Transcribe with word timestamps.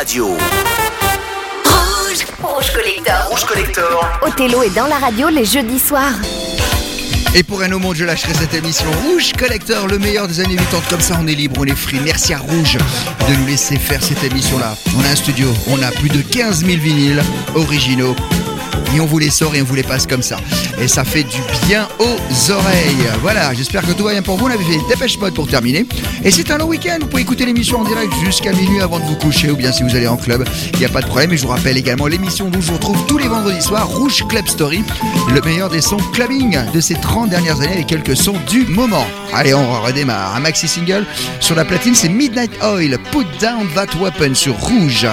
radio. 0.00 0.28
Rouge 1.64 2.24
Rouge 2.42 2.72
Collector. 2.72 3.28
Rouge 3.28 3.44
Collector. 3.44 4.08
Othello 4.22 4.62
est 4.62 4.74
dans 4.74 4.86
la 4.86 4.96
radio 4.96 5.28
les 5.28 5.44
jeudis 5.44 5.78
soirs. 5.78 6.14
Et 7.34 7.42
pour 7.42 7.60
un 7.60 7.70
au 7.72 7.78
monde, 7.78 7.96
je 7.96 8.06
lâcherai 8.06 8.32
cette 8.32 8.54
émission 8.54 8.86
Rouge 9.04 9.32
Collector, 9.38 9.88
le 9.88 9.98
meilleur 9.98 10.26
des 10.26 10.40
années 10.40 10.56
80. 10.56 10.80
Comme 10.88 11.00
ça, 11.02 11.18
on 11.20 11.26
est 11.26 11.34
libre, 11.34 11.60
on 11.60 11.64
est 11.66 11.76
free. 11.76 12.00
Merci 12.02 12.32
à 12.32 12.38
Rouge 12.38 12.78
de 13.28 13.34
nous 13.34 13.46
laisser 13.46 13.76
faire 13.76 14.02
cette 14.02 14.24
émission-là. 14.24 14.74
On 14.96 15.04
a 15.04 15.08
un 15.08 15.16
studio, 15.16 15.48
on 15.68 15.82
a 15.82 15.90
plus 15.90 16.08
de 16.08 16.22
15 16.22 16.64
000 16.64 16.78
vinyles 16.78 17.22
originaux. 17.54 18.16
Et 18.94 19.00
on 19.00 19.06
vous 19.06 19.18
les 19.18 19.30
sort 19.30 19.54
et 19.54 19.62
on 19.62 19.64
vous 19.64 19.74
les 19.74 19.82
passe 19.82 20.06
comme 20.06 20.22
ça. 20.22 20.38
Et 20.80 20.88
ça 20.88 21.04
fait 21.04 21.22
du 21.22 21.38
bien 21.66 21.88
aux 21.98 22.50
oreilles. 22.50 23.08
Voilà, 23.22 23.54
j'espère 23.54 23.82
que 23.82 23.92
tout 23.92 24.04
va 24.04 24.12
bien 24.12 24.22
pour 24.22 24.36
vous. 24.36 24.46
On 24.46 24.50
avait 24.50 24.64
fait 24.64 24.78
Dépêche 24.88 25.18
Mode 25.18 25.34
pour 25.34 25.46
terminer. 25.46 25.86
Et 26.24 26.30
c'est 26.30 26.50
un 26.50 26.58
long 26.58 26.66
week-end. 26.66 26.98
Vous 27.00 27.06
pouvez 27.06 27.22
écouter 27.22 27.46
l'émission 27.46 27.80
en 27.80 27.84
direct 27.84 28.12
jusqu'à 28.24 28.52
minuit 28.52 28.80
avant 28.80 28.98
de 28.98 29.04
vous 29.04 29.16
coucher. 29.16 29.50
Ou 29.50 29.56
bien 29.56 29.70
si 29.72 29.82
vous 29.82 29.94
allez 29.94 30.08
en 30.08 30.16
club, 30.16 30.44
il 30.74 30.78
n'y 30.78 30.84
a 30.84 30.88
pas 30.88 31.02
de 31.02 31.06
problème. 31.06 31.32
Et 31.32 31.36
je 31.36 31.42
vous 31.42 31.48
rappelle 31.48 31.76
également 31.76 32.06
l'émission 32.06 32.48
d'où 32.48 32.60
je 32.60 32.66
vous 32.66 32.74
retrouve 32.74 33.06
tous 33.06 33.18
les 33.18 33.28
vendredis 33.28 33.62
soirs, 33.62 33.88
Rouge 33.88 34.24
Club 34.28 34.48
Story. 34.48 34.82
Le 35.32 35.40
meilleur 35.40 35.68
des 35.68 35.80
sons 35.80 35.98
clubbing 36.12 36.58
de 36.72 36.80
ces 36.80 36.94
30 36.94 37.30
dernières 37.30 37.60
années 37.60 37.80
et 37.80 37.84
quelques 37.84 38.16
sons 38.16 38.36
du 38.48 38.64
moment. 38.66 39.06
Allez, 39.32 39.54
on 39.54 39.80
redémarre. 39.82 40.34
Un 40.34 40.40
maxi 40.40 40.66
single 40.66 41.06
sur 41.38 41.54
la 41.54 41.64
platine, 41.64 41.94
c'est 41.94 42.08
Midnight 42.08 42.50
Oil. 42.62 42.98
Put 43.12 43.26
down 43.40 43.66
that 43.74 43.96
weapon 44.00 44.34
sur 44.34 44.54
Rouge. 44.54 45.06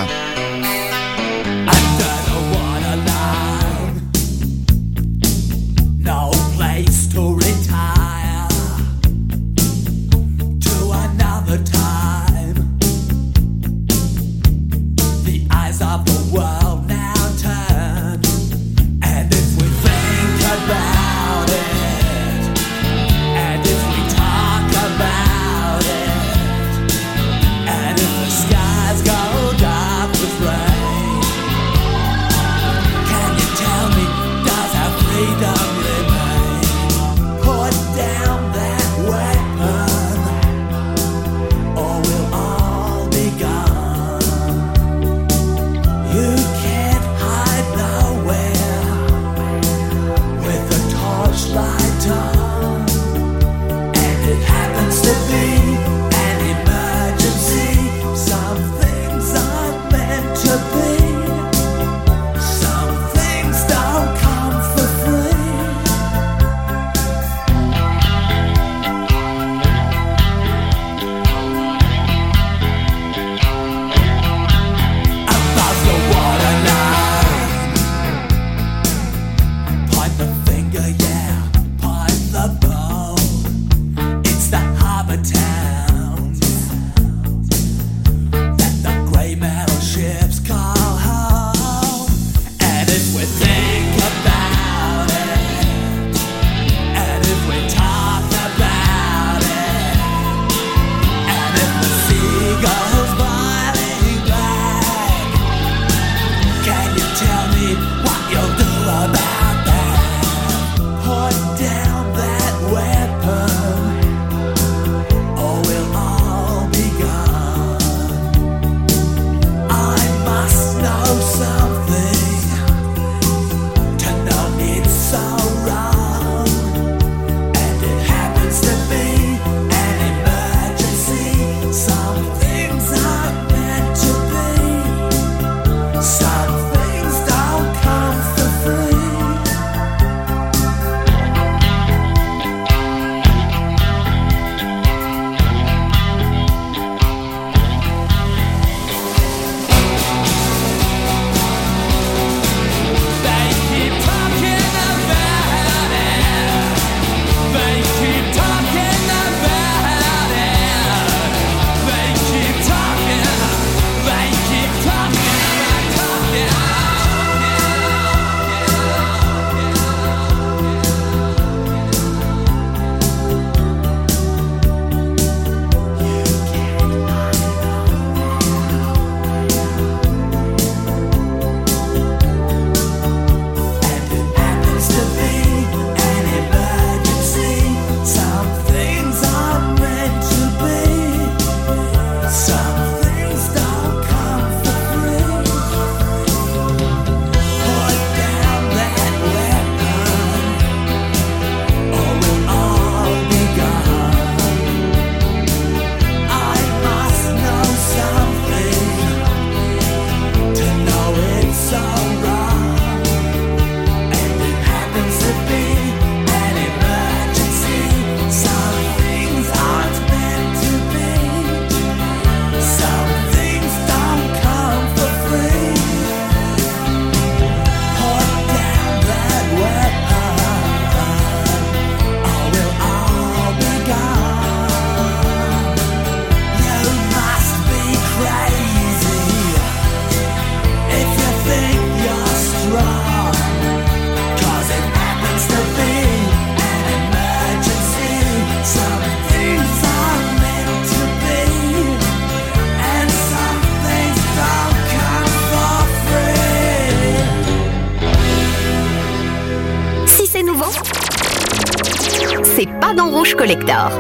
Collector. 263.48 263.92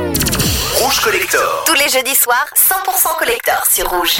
Rouge 0.81 0.99
Collector. 0.99 1.63
Tous 1.65 1.73
les 1.75 1.87
jeudis 1.87 2.15
soirs, 2.15 2.47
100% 2.53 3.17
Collector 3.17 3.65
sur 3.65 3.89
Rouge. 3.89 4.17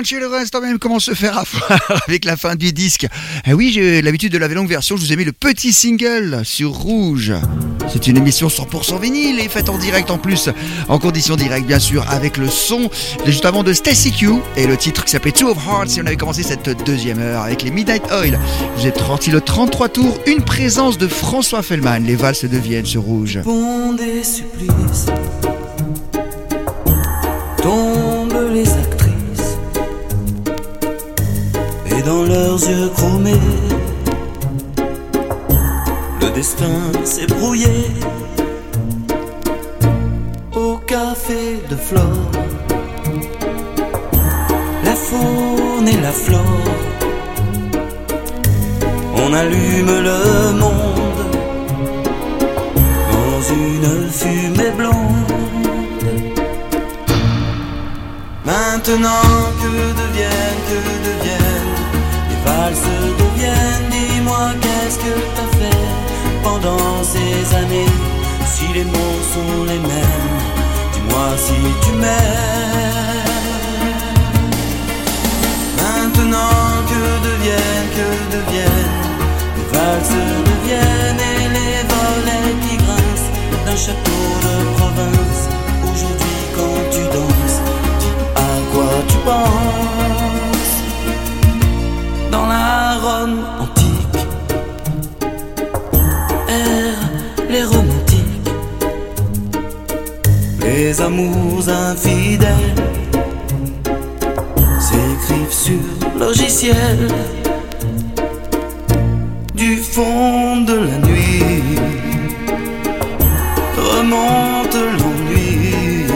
Le 0.00 0.28
reste, 0.28 0.54
quand 0.54 0.62
même, 0.62 0.78
comment 0.78 0.98
se 0.98 1.12
faire 1.12 1.44
avec 2.08 2.24
la 2.24 2.38
fin 2.38 2.54
du 2.54 2.72
disque. 2.72 3.06
Eh 3.46 3.52
oui, 3.52 3.70
j'ai 3.70 4.00
l'habitude 4.00 4.32
de 4.32 4.38
la 4.38 4.48
longue 4.48 4.68
version, 4.68 4.96
je 4.96 5.02
vous 5.02 5.12
ai 5.12 5.16
mis 5.16 5.24
le 5.24 5.32
petit 5.32 5.74
single 5.74 6.40
sur 6.42 6.70
Rouge. 6.70 7.34
C'est 7.92 8.06
une 8.06 8.16
émission 8.16 8.48
100% 8.48 8.98
vinyle 8.98 9.38
et 9.40 9.48
faite 9.50 9.68
en 9.68 9.76
direct 9.76 10.10
en 10.10 10.16
plus, 10.16 10.48
en 10.88 10.98
condition 10.98 11.36
directe 11.36 11.66
bien 11.66 11.78
sûr, 11.78 12.08
avec 12.08 12.38
le 12.38 12.48
son 12.48 12.88
juste 13.26 13.44
avant 13.44 13.62
de 13.62 13.74
Stacy 13.74 14.10
Q 14.10 14.30
et 14.56 14.66
le 14.66 14.78
titre 14.78 15.04
qui 15.04 15.10
s'appelait 15.10 15.32
Two 15.32 15.50
of 15.50 15.58
Hearts. 15.66 15.98
Et 15.98 16.00
on 16.02 16.06
avait 16.06 16.16
commencé 16.16 16.42
cette 16.42 16.82
deuxième 16.86 17.18
heure 17.18 17.42
avec 17.42 17.62
les 17.62 17.70
Midnight 17.70 18.04
Oil. 18.10 18.38
Êtes 18.82 18.98
sorti 18.98 19.30
le 19.30 19.42
33 19.42 19.90
tours, 19.90 20.18
une 20.26 20.42
présence 20.42 20.96
de 20.96 21.08
François 21.08 21.62
Fellman, 21.62 21.98
les 21.98 22.16
valses 22.16 22.44
de 22.46 22.56
Vienne 22.56 22.86
sur 22.86 23.02
Rouge. 23.02 23.40
Et 32.00 32.02
dans 32.02 32.22
leurs 32.22 32.68
yeux 32.68 32.88
chromés 32.96 33.48
le 36.20 36.30
destin 36.30 36.80
s'est 37.04 37.26
brouillé 37.26 37.90
au 40.54 40.76
café 40.86 41.60
de 41.70 41.76
Flore 41.76 42.30
la 44.84 44.94
faune 44.94 45.88
et 45.88 46.00
la 46.00 46.12
flore 46.12 46.70
on 49.16 49.32
allume 49.34 49.94
le 50.08 50.52
monde 50.62 51.00
dans 53.12 53.42
une 53.54 54.10
fumée 54.10 54.70
blonde. 54.76 55.30
Maintenant 58.44 59.36
que 59.60 59.72
deviennent, 60.00 60.62
que 60.68 60.80
deviennent 61.08 61.69
les 62.60 62.74
valses 62.74 62.82
deviennent. 63.18 63.88
Dis-moi 63.90 64.52
qu'est-ce 64.60 64.98
que 64.98 65.14
t'as 65.36 65.58
fait 65.58 65.84
pendant 66.42 67.02
ces 67.02 67.54
années? 67.56 67.92
Si 68.46 68.66
les 68.74 68.84
mots 68.84 69.20
sont 69.34 69.64
les 69.64 69.78
mêmes, 69.78 70.38
dis-moi 70.92 71.28
si 71.36 71.54
tu 71.84 71.92
m'aimes. 71.92 72.10
Maintenant 75.76 76.84
que 76.90 77.02
deviennent, 77.28 77.90
que 77.96 78.08
deviennent 78.36 78.98
les 79.56 79.78
valses 79.78 80.20
deviennent 80.50 81.22
et 81.32 81.48
les 81.56 81.82
volets 81.92 82.54
qui 82.62 82.76
grincent 82.76 83.30
d'un 83.64 83.76
château 83.76 84.24
de 84.46 84.54
province. 84.76 85.42
Aujourd'hui, 85.82 86.38
quand 86.56 86.80
tu 86.90 87.02
danses, 87.16 87.58
dis 88.00 88.14
à 88.36 88.52
quoi 88.72 88.92
tu 89.08 89.16
penses? 89.18 90.19
Rome 93.20 93.44
antique, 93.60 94.26
errent 96.48 97.10
les 97.50 97.64
romantiques, 97.64 98.50
les 100.62 100.98
amours 101.02 101.68
infidèles 101.68 102.82
s'écrivent 104.80 105.52
sur 105.52 106.18
logiciel 106.18 107.08
du 109.54 109.76
fond 109.76 110.62
de 110.62 110.76
la 110.88 110.98
nuit. 111.06 111.78
Remonte 113.76 114.78
l'ennui. 114.98 116.06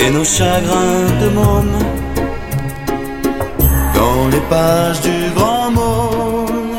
Et 0.00 0.10
nos 0.10 0.24
chagrins 0.24 1.10
de 1.20 1.28
môme 1.28 1.95
les 4.36 4.42
pages 4.54 5.00
du 5.00 5.18
grand 5.34 5.70
monde. 5.70 6.76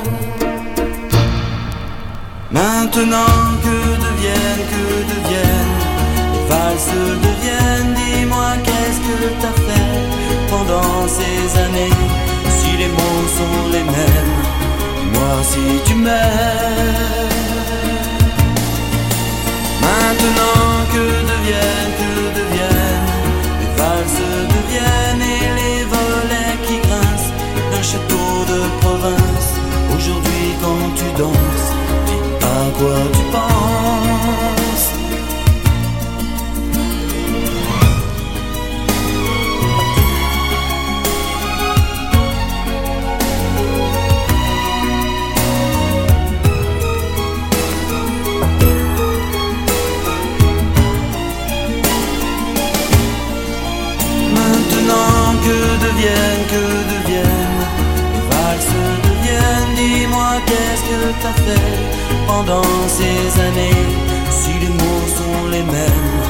Maintenant 2.51 3.37
que 3.65 3.77
deviennent, 4.05 4.65
que 4.73 4.85
deviennent 5.13 5.77
les 6.33 6.45
valses 6.51 6.93
deviennent. 7.27 7.93
Dis-moi 7.99 8.49
qu'est-ce 8.65 9.01
que 9.07 9.17
t'as 9.41 9.57
fait 9.67 9.97
pendant 10.51 10.97
ces 11.17 11.39
années? 11.65 11.97
Si 12.57 12.71
les 12.81 12.91
mots 12.97 13.25
sont 13.39 13.59
les 13.75 13.85
mêmes, 13.95 14.37
dis-moi 14.99 15.33
si 15.51 15.65
tu 15.85 15.95
m'aimes. 16.05 17.33
Maintenant 19.87 20.69
que 20.93 21.03
deviennent 21.31 21.76
quand 30.61 30.83
tu 30.95 31.07
danses, 31.21 31.67
dis 32.07 32.21
à 32.45 32.59
quoi 32.77 32.99
tu 33.15 33.23
penses? 33.33 34.76
T'as 61.21 61.33
fait 61.33 61.79
pendant 62.27 62.63
ces 62.87 63.41
années 63.47 63.85
Si 64.29 64.51
les 64.63 64.73
mots 64.79 65.07
sont 65.19 65.49
les 65.51 65.63
mêmes, 65.63 66.21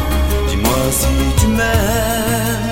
dis-moi 0.50 0.84
si 0.92 1.16
tu 1.40 1.48
m'aimes. 1.48 2.70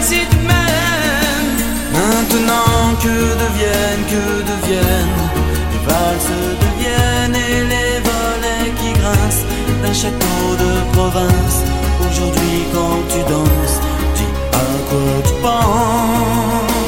Si 0.00 0.20
tu 0.30 0.36
m'aimes. 0.48 1.54
Maintenant 1.92 2.94
que 3.02 3.16
deviennent, 3.44 4.04
que 4.12 4.24
deviennent 4.52 5.28
les 5.72 5.82
valses 5.86 6.32
deviennent 6.64 7.36
et 7.36 7.60
les 7.72 7.92
volets 8.08 8.70
qui 8.78 8.92
grincent 9.00 9.46
d'un 9.82 9.92
château 9.92 10.44
de 10.62 10.70
province. 10.92 11.58
Aujourd'hui, 12.00 12.64
quand 12.72 12.98
tu 13.10 13.20
danses, 13.32 13.80
dis 14.16 14.32
à 14.52 14.66
quoi 14.88 15.22
tu 15.26 15.34
penses. 15.42 16.87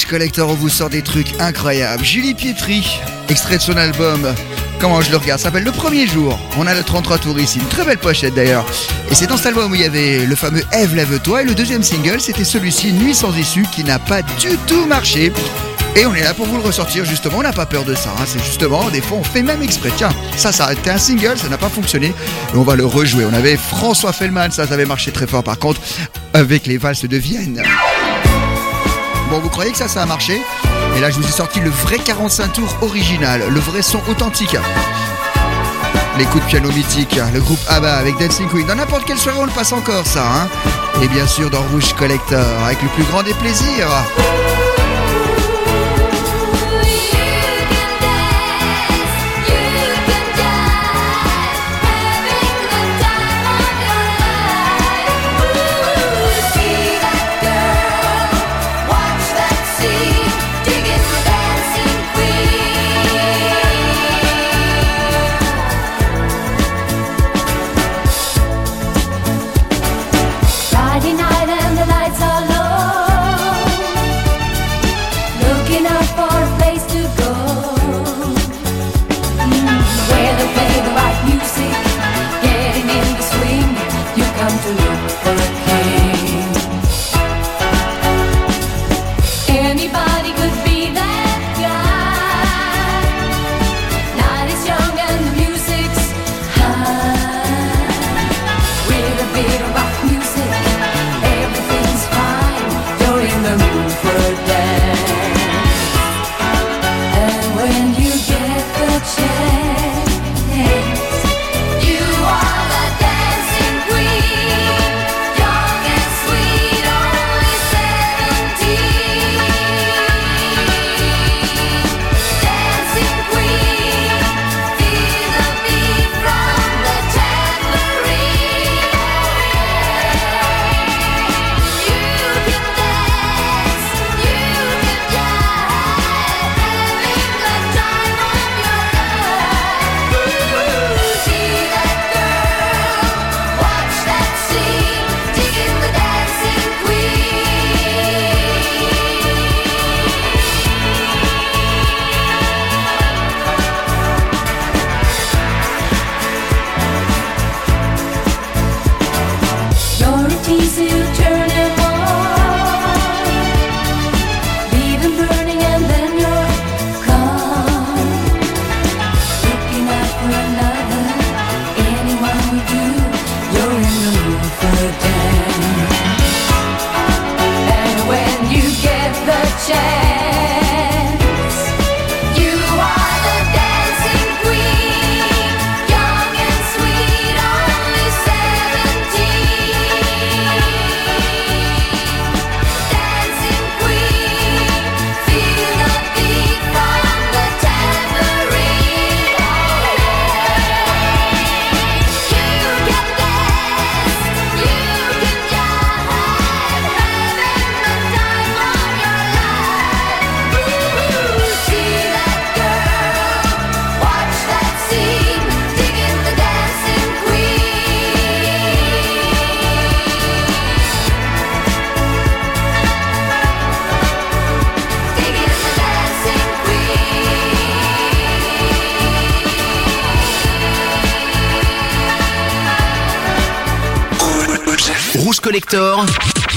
Collector, 0.00 0.48
on 0.48 0.54
vous 0.54 0.70
sort 0.70 0.88
des 0.88 1.02
trucs 1.02 1.38
incroyables. 1.38 2.02
Julie 2.02 2.32
Pietri, 2.34 2.98
extrait 3.28 3.58
de 3.58 3.62
son 3.62 3.76
album. 3.76 4.26
Comment 4.80 5.02
je 5.02 5.10
le 5.10 5.18
regarde 5.18 5.38
s'appelle 5.38 5.64
Le 5.64 5.70
Premier 5.70 6.06
Jour. 6.06 6.38
On 6.56 6.66
a 6.66 6.74
le 6.74 6.82
33 6.82 7.18
tours 7.18 7.38
ici, 7.38 7.58
une 7.58 7.68
très 7.68 7.84
belle 7.84 7.98
pochette 7.98 8.34
d'ailleurs. 8.34 8.64
Et 9.10 9.14
c'est 9.14 9.26
dans 9.26 9.36
cet 9.36 9.46
album 9.46 9.70
où 9.70 9.74
il 9.74 9.82
y 9.82 9.84
avait 9.84 10.24
le 10.24 10.34
fameux 10.34 10.62
Eve 10.72 10.94
lève-toi 10.96 11.42
et 11.42 11.44
le 11.44 11.54
deuxième 11.54 11.82
single 11.82 12.20
c'était 12.20 12.44
celui-ci 12.44 12.92
Nuit 12.94 13.14
sans 13.14 13.36
issue 13.36 13.66
qui 13.70 13.84
n'a 13.84 13.98
pas 13.98 14.22
du 14.22 14.56
tout 14.66 14.86
marché. 14.86 15.30
Et 15.94 16.06
on 16.06 16.14
est 16.14 16.22
là 16.22 16.32
pour 16.32 16.46
vous 16.46 16.56
le 16.56 16.62
ressortir 16.62 17.04
justement, 17.04 17.38
on 17.38 17.42
n'a 17.42 17.52
pas 17.52 17.66
peur 17.66 17.84
de 17.84 17.94
ça. 17.94 18.14
hein. 18.18 18.24
C'est 18.26 18.42
justement, 18.42 18.88
des 18.88 19.02
fois 19.02 19.18
on 19.18 19.24
fait 19.24 19.42
même 19.42 19.62
exprès. 19.62 19.90
Tiens, 19.96 20.08
ça, 20.38 20.50
ça 20.52 20.66
a 20.66 20.72
été 20.72 20.88
un 20.88 20.96
single, 20.98 21.36
ça 21.36 21.48
n'a 21.50 21.58
pas 21.58 21.68
fonctionné. 21.68 22.06
Et 22.54 22.56
on 22.56 22.62
va 22.62 22.76
le 22.76 22.86
rejouer. 22.86 23.26
On 23.30 23.34
avait 23.34 23.58
François 23.58 24.14
Fellman, 24.14 24.50
ça 24.50 24.62
avait 24.62 24.86
marché 24.86 25.12
très 25.12 25.26
fort 25.26 25.44
par 25.44 25.58
contre, 25.58 25.82
avec 26.32 26.66
les 26.66 26.78
valses 26.78 27.04
de 27.04 27.16
Vienne. 27.18 27.62
Vous 29.42 29.48
croyez 29.48 29.72
que 29.72 29.78
ça, 29.78 29.88
ça 29.88 30.02
a 30.02 30.06
marché 30.06 30.40
Et 30.96 31.00
là, 31.00 31.10
je 31.10 31.18
vous 31.18 31.26
ai 31.26 31.32
sorti 31.32 31.60
le 31.60 31.70
vrai 31.70 31.98
45 31.98 32.52
tours 32.52 32.76
original, 32.80 33.44
le 33.48 33.60
vrai 33.60 33.82
son 33.82 34.00
authentique. 34.08 34.56
Les 36.18 36.24
coups 36.26 36.44
de 36.44 36.48
piano 36.48 36.70
mythiques, 36.70 37.18
le 37.32 37.40
groupe 37.40 37.60
ABBA 37.68 37.96
avec 37.96 38.18
Dancing 38.18 38.48
Queen. 38.48 38.66
Dans 38.66 38.74
n'importe 38.74 39.04
quelle 39.04 39.18
soirée, 39.18 39.38
on 39.40 39.46
le 39.46 39.52
passe 39.52 39.72
encore, 39.72 40.06
ça. 40.06 40.24
Hein 40.24 40.48
Et 41.02 41.08
bien 41.08 41.26
sûr, 41.26 41.50
dans 41.50 41.62
Rouge 41.72 41.92
Collector, 41.94 42.44
avec 42.64 42.80
le 42.82 42.88
plus 42.90 43.04
grand 43.04 43.22
des 43.22 43.34
plaisirs. 43.34 43.88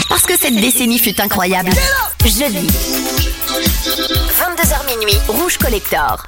Parce 0.09 0.23
que 0.23 0.37
cette 0.37 0.55
décennie 0.55 0.99
fut 0.99 1.21
incroyable. 1.21 1.69
Jeudi. 2.25 2.67
22h 3.47 4.85
minuit, 4.87 5.17
Rouge 5.29 5.57
Collector. 5.57 6.25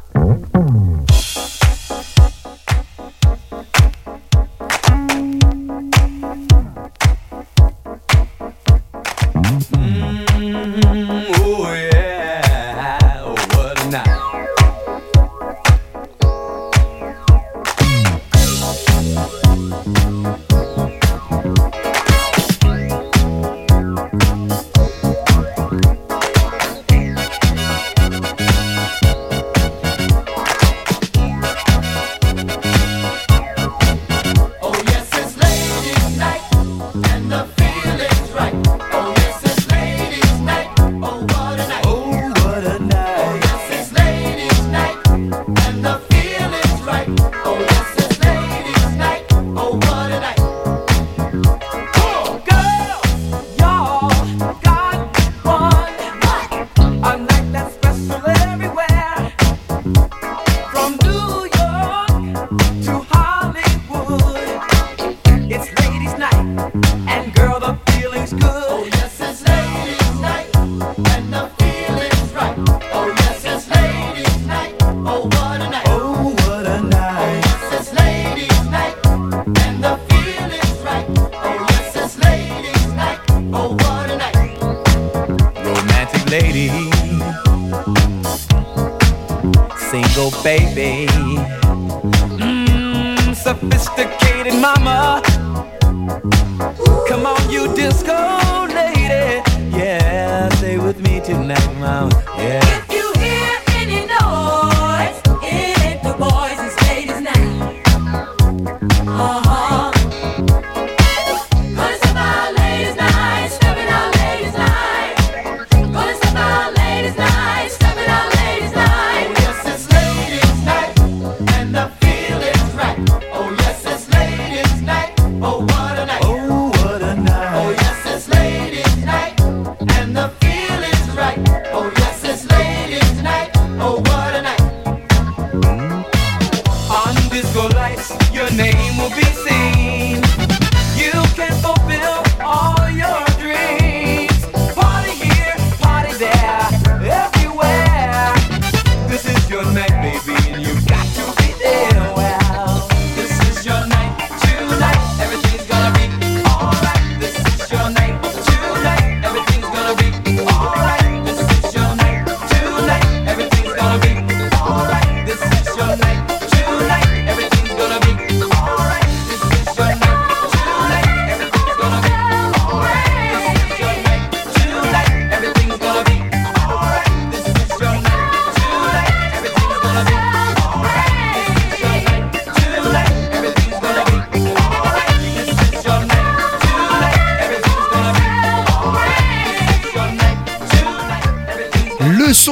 baby. 90.48 90.87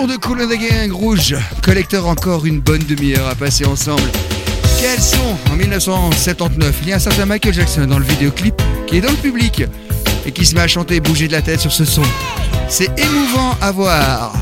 de 0.07 0.17
Cool 0.17 0.41
and 0.41 0.47
Gang 0.47 0.91
Rouge. 0.91 1.35
Collecteur 1.63 2.07
encore 2.07 2.45
une 2.45 2.59
bonne 2.59 2.83
demi-heure 2.83 3.27
à 3.27 3.35
passer 3.35 3.65
ensemble. 3.65 4.09
Quel 4.79 5.01
son 5.01 5.37
En 5.51 5.55
1979, 5.55 6.75
il 6.83 6.89
y 6.89 6.93
a 6.93 6.97
un 6.97 6.99
certain 6.99 7.25
Michael 7.25 7.53
Jackson 7.53 7.85
dans 7.87 7.97
le 7.97 8.05
vidéoclip 8.05 8.61
qui 8.87 8.97
est 8.97 9.01
dans 9.01 9.09
le 9.09 9.17
public 9.17 9.63
et 10.25 10.31
qui 10.31 10.45
se 10.45 10.53
met 10.53 10.61
à 10.61 10.67
chanter 10.67 10.99
bouger 10.99 11.27
de 11.27 11.31
la 11.31 11.41
tête 11.41 11.59
sur 11.59 11.71
ce 11.71 11.85
son. 11.85 12.03
C'est 12.67 12.89
émouvant 12.99 13.55
à 13.61 13.71
voir. 13.71 14.33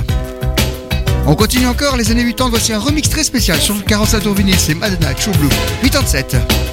On 1.27 1.35
continue 1.35 1.67
encore 1.67 1.97
les 1.97 2.11
années 2.11 2.25
80, 2.25 2.49
voici 2.49 2.73
un 2.73 2.79
remix 2.79 3.09
très 3.09 3.23
spécial 3.23 3.59
sur 3.59 3.75
le 3.75 3.81
45 3.81 4.21
tour 4.21 4.33
vinyle, 4.33 4.59
c'est 4.59 4.75
Madonna 4.75 5.13
True 5.13 5.31
Blue 5.33 5.49
87. 5.83 6.72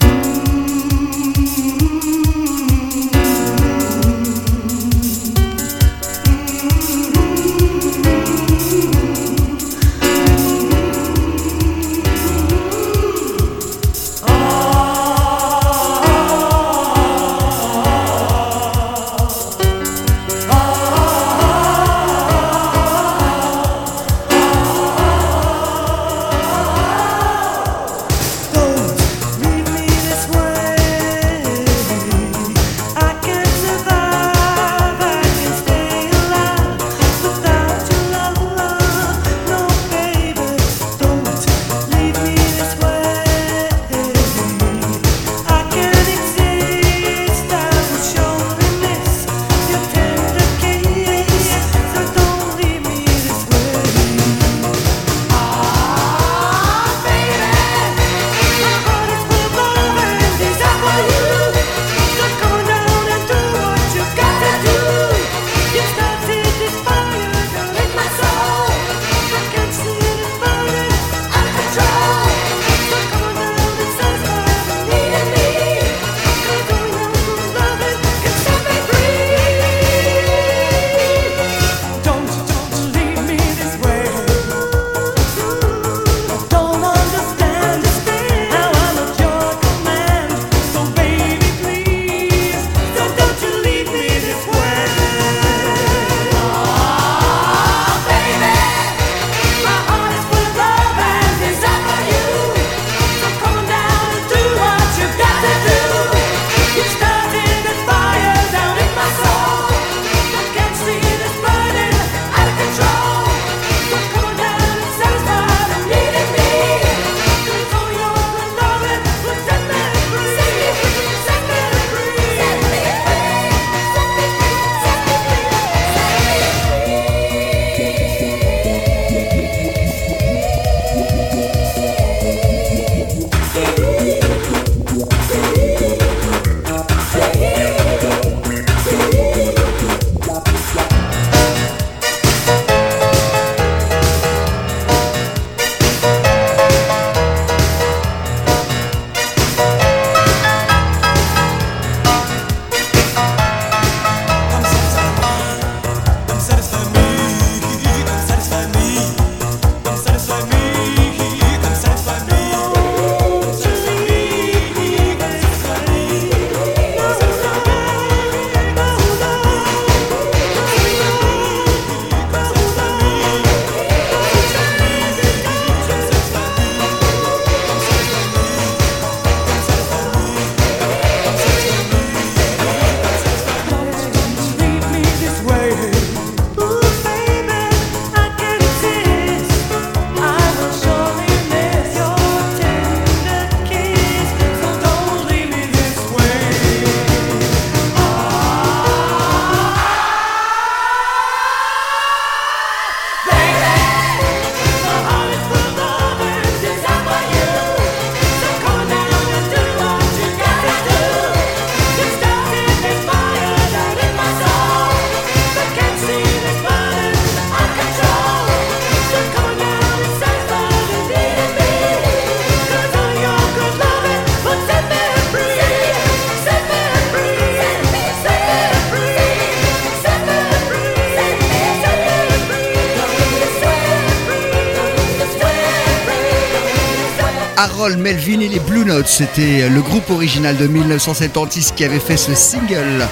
Harold 237.61 237.99
Melvin 237.99 238.39
et 238.39 238.47
les 238.47 238.59
Blue 238.59 238.85
Notes. 238.85 239.07
C'était 239.07 239.69
le 239.69 239.81
groupe 239.81 240.09
original 240.09 240.57
de 240.57 240.65
1976 240.65 241.73
qui 241.75 241.83
avait 241.83 241.99
fait 241.99 242.17
ce 242.17 242.33
single 242.33 243.07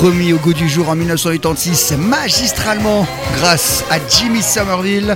remis 0.00 0.32
au 0.32 0.38
goût 0.38 0.54
du 0.54 0.70
jour 0.70 0.88
en 0.88 0.96
1986 0.96 1.92
magistralement 1.98 3.06
grâce 3.36 3.84
à 3.90 3.96
Jimmy 4.08 4.40
Somerville. 4.40 5.14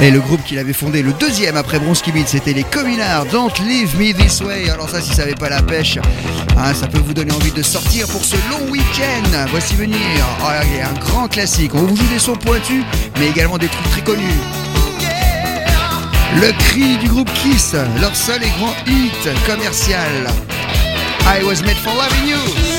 Et 0.00 0.10
le 0.10 0.18
groupe 0.18 0.42
qu'il 0.42 0.58
avait 0.58 0.72
fondé, 0.72 1.00
le 1.00 1.12
deuxième 1.12 1.56
après 1.56 1.78
Bronski 1.78 2.10
Beat, 2.10 2.26
c'était 2.26 2.54
les 2.54 2.64
Communards 2.64 3.26
Don't 3.26 3.52
Leave 3.64 3.96
Me 3.96 4.12
This 4.12 4.40
Way. 4.40 4.68
Alors 4.68 4.90
ça, 4.90 5.00
si 5.00 5.14
ça 5.14 5.22
n'avait 5.22 5.36
pas 5.36 5.48
la 5.48 5.62
pêche, 5.62 5.98
hein, 6.56 6.74
ça 6.74 6.88
peut 6.88 6.98
vous 6.98 7.14
donner 7.14 7.32
envie 7.32 7.52
de 7.52 7.62
sortir 7.62 8.08
pour 8.08 8.24
ce 8.24 8.34
long 8.50 8.68
week-end. 8.68 9.46
Voici 9.52 9.76
venir 9.76 9.96
oh, 10.42 10.46
un 10.48 10.98
grand 10.98 11.28
classique. 11.28 11.70
On 11.76 11.84
vous 11.84 11.94
joue 11.94 12.08
des 12.12 12.18
sons 12.18 12.34
pointus, 12.34 12.82
mais 13.20 13.28
également 13.28 13.58
des 13.58 13.68
trucs 13.68 13.90
très 13.90 14.02
connus. 14.02 14.24
Le 16.34 16.52
cri 16.58 16.98
du 16.98 17.08
groupe 17.08 17.32
Kiss, 17.34 17.74
leur 18.00 18.14
seul 18.14 18.42
et 18.42 18.50
grand 18.58 18.74
hit 18.86 19.28
commercial. 19.46 20.26
I 21.24 21.42
was 21.44 21.62
made 21.62 21.76
for 21.76 21.94
loving 21.94 22.28
you. 22.28 22.75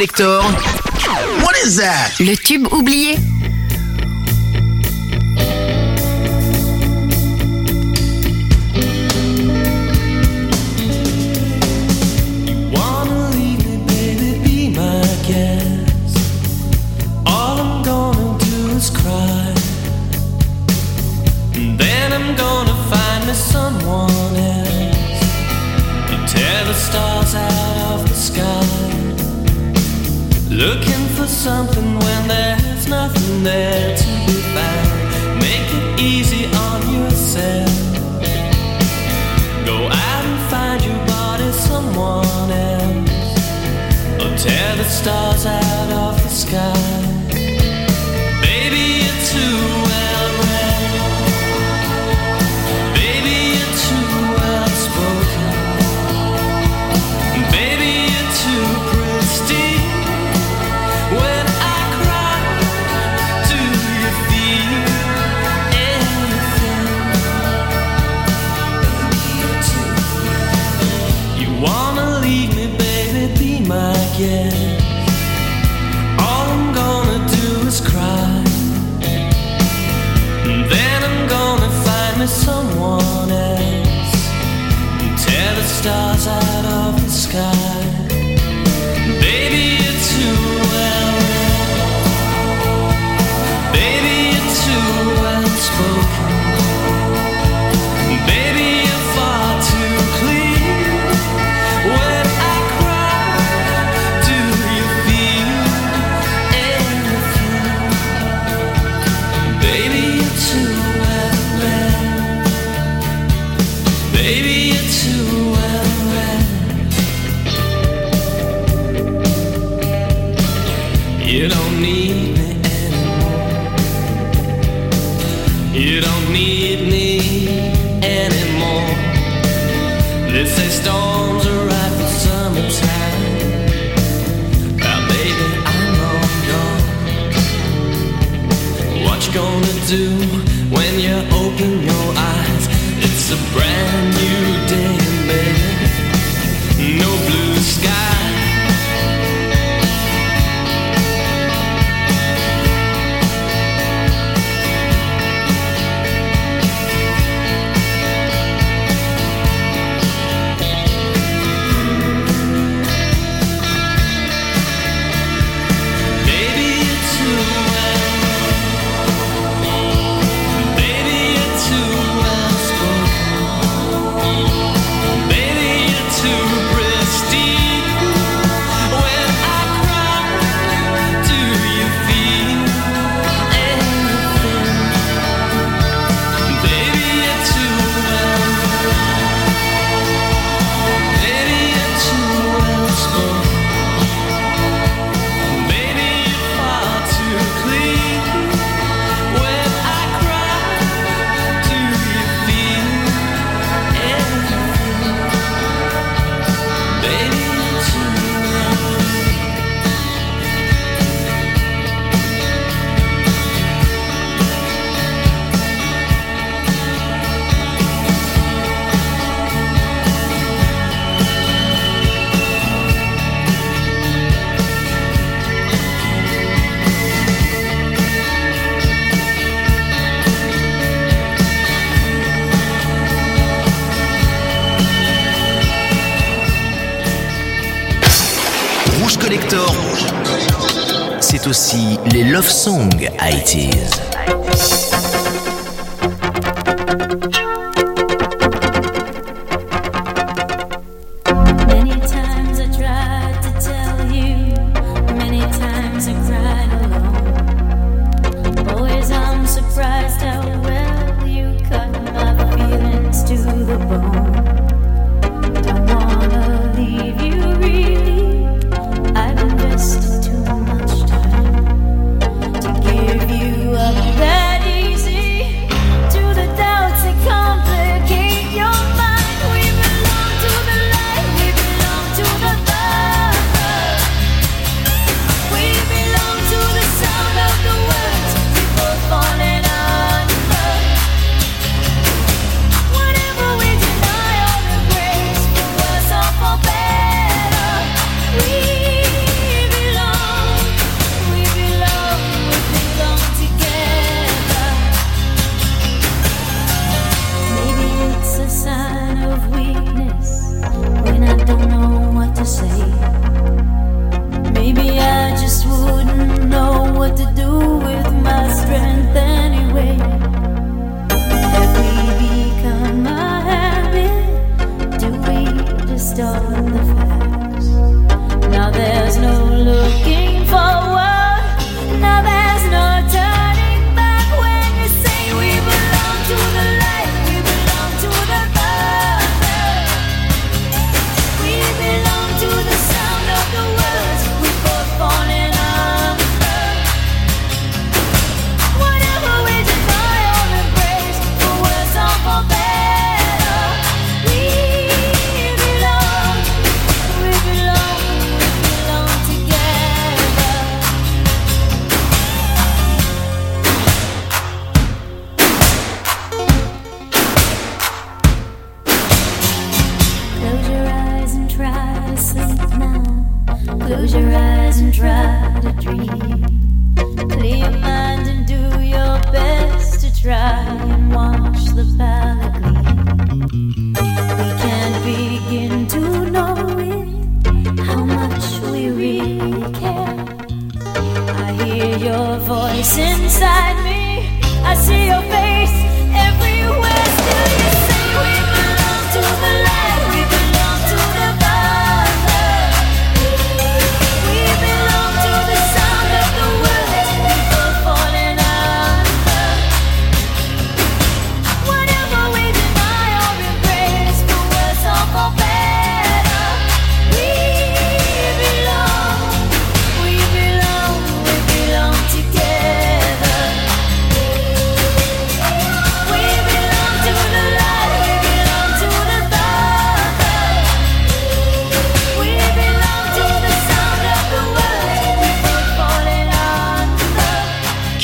Collector. 0.00 0.40
What 1.42 1.54
is 1.62 1.76
that? 1.76 2.18
le 2.20 2.34
tube 2.34 2.66
oublié. 2.72 3.18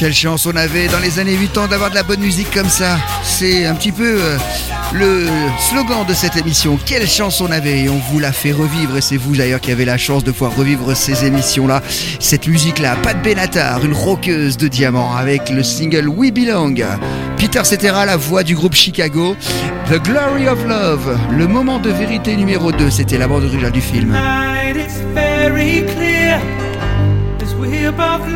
quelle 0.06 0.14
chance 0.14 0.46
on 0.46 0.54
avait 0.54 0.86
dans 0.86 1.00
les 1.00 1.18
années 1.18 1.36
80 1.36 1.66
d'avoir 1.66 1.90
de 1.90 1.96
la 1.96 2.04
bonne 2.04 2.20
musique 2.20 2.48
comme 2.54 2.68
ça. 2.68 2.96
C'est 3.24 3.66
un 3.66 3.74
petit 3.74 3.90
peu 3.90 4.20
euh, 4.20 4.38
le 4.92 5.26
slogan 5.58 6.06
de 6.06 6.14
cette 6.14 6.36
émission. 6.36 6.78
Quelle 6.86 7.08
chance 7.08 7.40
on 7.40 7.50
avait 7.50 7.80
et 7.80 7.88
on 7.88 7.98
vous 7.98 8.20
l'a 8.20 8.30
fait 8.30 8.52
revivre. 8.52 8.96
Et 8.96 9.00
c'est 9.00 9.16
vous 9.16 9.34
d'ailleurs 9.34 9.60
qui 9.60 9.72
avez 9.72 9.84
la 9.84 9.98
chance 9.98 10.22
de 10.22 10.30
pouvoir 10.30 10.54
revivre 10.54 10.96
ces 10.96 11.24
émissions-là. 11.24 11.82
Cette 12.20 12.46
musique-là, 12.46 12.94
Pat 13.02 13.20
Benatar, 13.20 13.84
une 13.84 13.94
roqueuse 13.94 14.56
de 14.56 14.68
diamant 14.68 15.16
avec 15.16 15.50
le 15.50 15.64
single 15.64 16.06
We 16.06 16.30
Belong. 16.30 16.76
Peter 17.36 17.64
Cetera, 17.64 18.06
la 18.06 18.16
voix 18.16 18.44
du 18.44 18.54
groupe 18.54 18.74
Chicago. 18.74 19.34
The 19.90 20.00
Glory 20.00 20.46
of 20.46 20.64
Love, 20.68 21.18
le 21.32 21.48
moment 21.48 21.80
de 21.80 21.90
vérité 21.90 22.36
numéro 22.36 22.70
2. 22.70 22.90
C'était 22.90 23.18
la 23.18 23.26
bande 23.26 23.42
originale 23.42 23.72
du 23.72 23.80
film. 23.80 24.16
above 27.86 28.26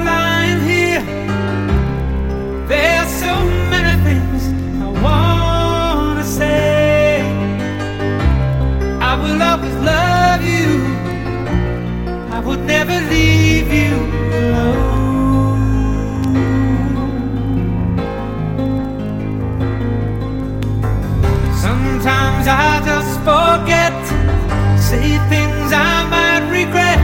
There's 2.70 3.10
so 3.10 3.34
many 3.68 3.94
things 4.04 4.42
I 4.80 4.86
wanna 5.02 6.22
say. 6.22 7.20
I 9.10 9.12
will 9.20 9.42
always 9.42 9.74
love 9.92 10.40
you. 10.54 10.70
I 12.30 12.38
never 12.74 12.98
leave 13.10 13.72
you 13.72 13.94
alone. 14.38 15.60
Sometimes 21.66 22.46
I 22.46 22.80
just 22.90 23.14
forget, 23.30 23.96
say 24.78 25.18
things 25.28 25.72
I 25.72 26.06
might 26.14 26.44
regret. 26.58 27.02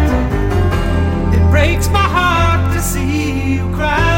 It 1.35 1.51
breaks 1.51 1.89
my 1.89 2.07
heart 2.17 2.73
to 2.73 2.81
see 2.81 3.55
you 3.55 3.69
cry. 3.75 4.16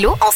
En 0.00 0.32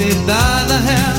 your 0.00 0.26
by 0.26 0.64
the 0.68 0.78
hair 0.88 1.14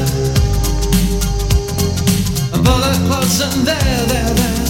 and 2.54 2.66
pull 2.66 2.82
her 2.82 2.98
close 3.08 3.42
and 3.42 3.68
there, 3.68 4.06
there, 4.08 4.34
there. 4.40 4.66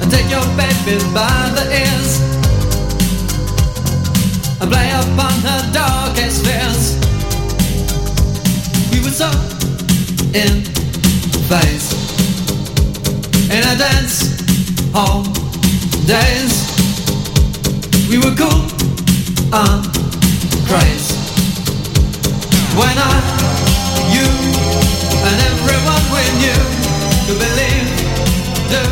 And 0.00 0.10
take 0.10 0.30
your 0.30 0.46
baby 0.56 0.98
by 1.12 1.52
the 1.56 1.64
ears 1.82 2.20
And 4.60 4.70
play 4.70 4.90
upon 4.90 5.34
her 5.48 5.72
darkest 5.72 6.44
fears 6.46 6.96
We 8.92 9.00
were 9.00 9.10
so 9.10 9.30
in 10.32 10.64
phase 11.48 11.92
In 13.50 13.62
a 13.62 13.76
dance 13.76 14.38
hall 14.92 15.22
days. 16.06 16.54
We 18.08 18.16
were 18.16 18.34
cool 18.34 18.64
on 19.52 19.82
craze 20.66 21.17
When 22.78 22.96
I, 22.96 23.14
you, 24.14 24.28
and 25.28 25.38
everyone 25.50 26.04
we 26.14 26.22
knew 26.38 26.62
Could 27.26 27.40
believe, 27.42 27.88
do 28.70 28.82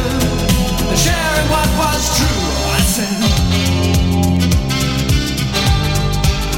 sharing 0.97 1.49
what 1.55 1.69
was 1.79 2.03
true. 2.19 2.43
I 2.75 2.81
said, 2.95 3.17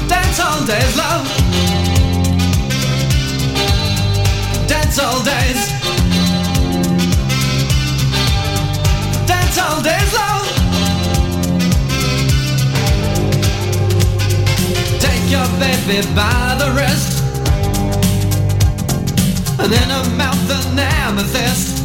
Dance 0.08 0.40
all 0.40 0.64
days, 0.64 0.96
love. 0.96 1.26
Dance 4.66 4.98
all 4.98 5.22
days. 5.22 5.60
Dance 9.26 9.58
all 9.58 9.82
days, 9.82 10.12
love. 10.14 10.46
Take 14.98 15.30
your 15.30 15.46
baby 15.60 16.06
by 16.14 16.56
the 16.58 16.72
wrist, 16.76 17.17
and 19.60 19.72
in 19.72 19.90
her 19.90 20.04
mouth 20.16 20.50
an 20.50 20.78
amethyst 20.78 21.82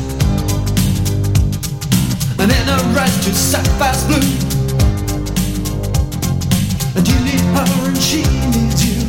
and 2.39 2.51
in 2.51 2.69
a 2.69 2.77
rise 2.95 3.23
to 3.25 3.33
sapphire's 3.33 4.03
blue. 4.05 4.17
And 6.95 7.07
you 7.07 7.19
need 7.23 7.41
her 7.55 7.65
and 7.87 7.97
she 7.97 8.21
needs 8.51 8.81
you. 8.85 9.01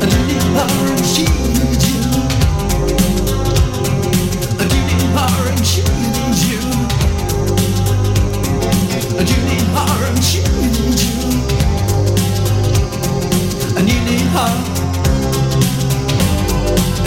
And 0.00 0.10
you 0.12 0.20
need 0.30 0.46
her 0.56 0.70
and 0.94 1.04
she 1.04 1.24
needs 1.56 1.84
you. 1.90 2.00
And 4.60 4.68
you 4.72 4.82
need 4.88 5.08
her 5.16 5.34
and 5.50 5.66
she 5.66 5.82
needs 5.82 6.40
you. 6.48 6.60
And 9.18 9.26
you 9.28 9.40
need 9.48 9.66
her 9.76 9.94
and 10.08 10.22
she 10.24 10.40
needs 10.40 11.00
you. 11.04 11.16
And 13.76 13.84
you 13.88 13.98
need 14.04 14.28
her. 14.36 14.85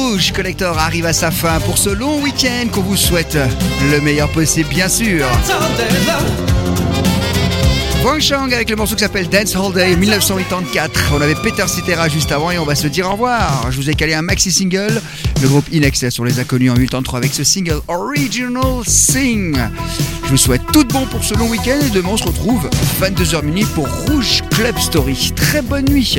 Rouge 0.00 0.32
Collector 0.32 0.78
arrive 0.78 1.04
à 1.04 1.12
sa 1.12 1.30
fin 1.30 1.60
pour 1.60 1.76
ce 1.76 1.90
long 1.90 2.22
week-end 2.22 2.68
qu'on 2.72 2.80
vous 2.80 2.96
souhaite 2.96 3.36
le 3.90 4.00
meilleur 4.00 4.30
possible, 4.30 4.70
bien 4.70 4.88
sûr. 4.88 5.26
All. 5.26 6.24
Wang 8.02 8.18
Chang 8.18 8.50
avec 8.50 8.70
le 8.70 8.76
morceau 8.76 8.94
qui 8.94 9.02
s'appelle 9.02 9.28
Dance 9.28 9.54
Hall 9.54 9.74
Day 9.74 9.94
1984. 9.96 11.12
On 11.14 11.20
avait 11.20 11.34
Peter 11.34 11.64
Cetera 11.68 12.08
juste 12.08 12.32
avant 12.32 12.50
et 12.50 12.58
on 12.58 12.64
va 12.64 12.74
se 12.74 12.86
dire 12.86 13.06
au 13.08 13.12
revoir. 13.12 13.70
Je 13.70 13.76
vous 13.76 13.90
ai 13.90 13.94
calé 13.94 14.14
un 14.14 14.22
maxi 14.22 14.50
single. 14.50 15.02
Le 15.42 15.48
groupe 15.48 15.70
Inex 15.70 16.08
sur 16.08 16.24
les 16.24 16.40
inconnus 16.40 16.70
en 16.70 16.76
83 16.76 17.18
avec 17.18 17.34
ce 17.34 17.44
single 17.44 17.82
Original 17.86 18.82
Sing. 18.86 19.54
Je 20.24 20.30
vous 20.30 20.38
souhaite 20.38 20.62
tout 20.72 20.82
de 20.82 20.92
bon 20.92 21.04
pour 21.06 21.22
ce 21.22 21.34
long 21.34 21.50
week-end 21.50 21.78
et 21.86 21.90
demain 21.90 22.10
on 22.12 22.16
se 22.16 22.24
retrouve 22.24 22.70
22h 23.02 23.44
minuit 23.44 23.66
pour 23.74 23.86
Rouge 24.06 24.40
Club 24.50 24.78
Story. 24.78 25.32
Très 25.36 25.60
bonne 25.60 25.84
nuit. 25.90 26.18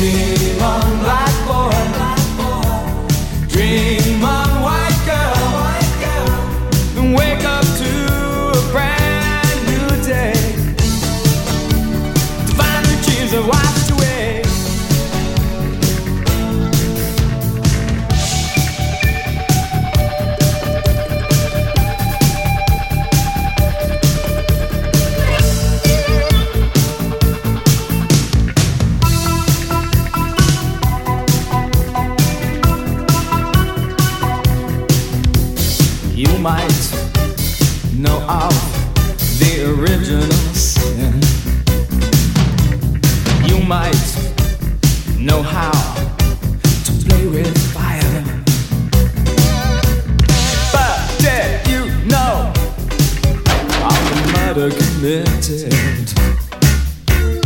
me. 0.00 0.37
Murder 54.54 54.70
committed 54.70 55.70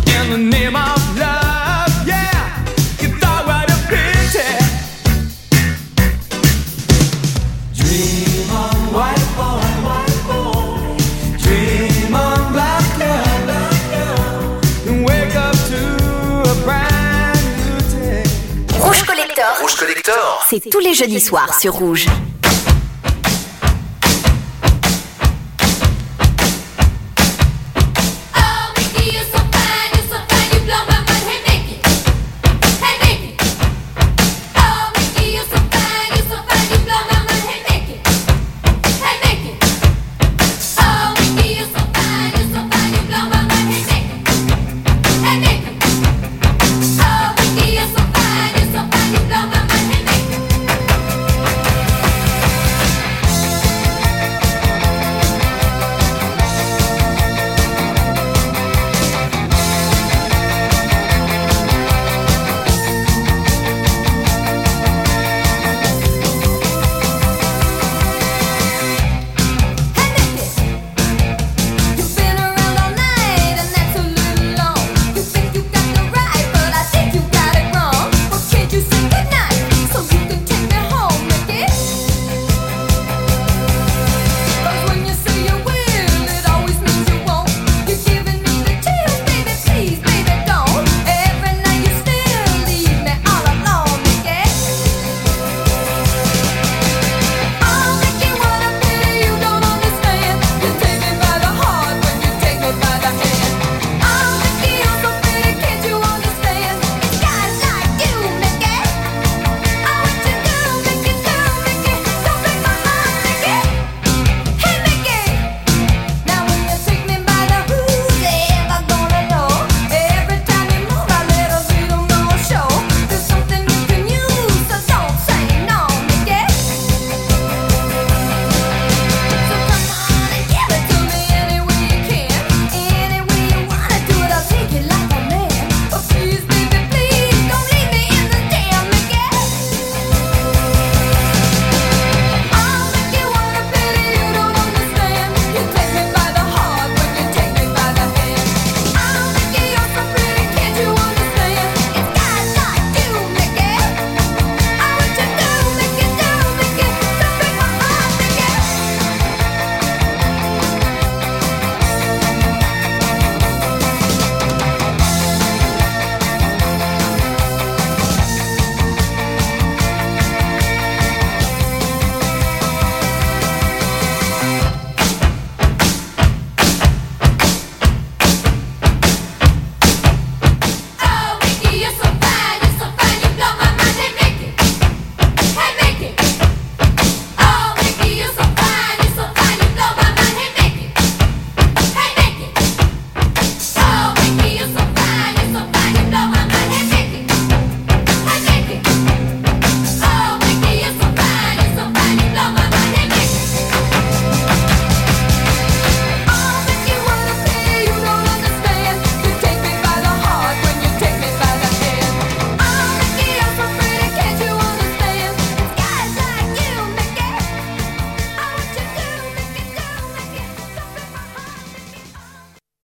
in 0.06 0.30
the 0.30 0.38
name 0.38 0.76
of 0.76 1.18
love? 1.18 1.90
Yeah, 2.06 2.64
you 3.00 3.08
thought 3.18 3.44
what 3.44 3.68
a 3.70 3.78
pity. 3.90 4.46
Dream 7.74 8.50
on, 8.50 8.78
white 8.94 9.26
boy, 9.36 9.66
white 9.86 10.20
boy. 10.28 10.96
Dream 11.42 12.14
on, 12.14 12.52
black 12.52 12.84
girl, 12.98 13.36
black 13.46 13.80
girl. 13.90 14.60
And 14.86 15.04
wake 15.04 15.34
up 15.34 15.56
to 15.70 15.80
a 16.50 16.64
brand 16.64 17.42
new 17.58 17.80
day. 17.98 18.22
Rouge 18.78 19.02
Collector, 19.02 19.48
Rouge 19.60 19.74
Collector. 19.74 20.22
c'est 20.48 20.70
tous 20.70 20.80
les 20.80 20.94
jeudis 20.94 21.20
soirs 21.20 21.58
sur 21.58 21.74
Rouge. 21.74 22.06